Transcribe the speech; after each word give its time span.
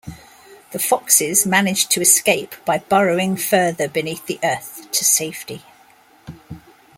The 0.71 0.79
Foxes 0.79 1.45
manage 1.45 1.85
to 1.89 2.01
escape 2.01 2.55
by 2.65 2.79
burrowing 2.79 3.37
further 3.37 3.87
beneath 3.87 4.25
the 4.25 4.39
earth 4.43 4.87
to 4.93 5.05
safety. 5.05 5.61